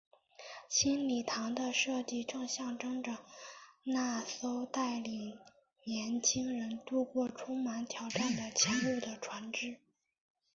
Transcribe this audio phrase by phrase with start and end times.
[0.67, 3.19] 新礼堂的设计正象征着
[3.83, 5.37] 那艘带领
[5.83, 9.77] 年青人渡过充满挑战的前路的船只。